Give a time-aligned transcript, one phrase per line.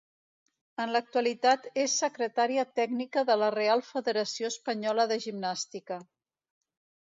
[0.83, 6.01] En l'actualitat és Secretària Tècnica de la Real Federació Espanyola de Gimnàstica.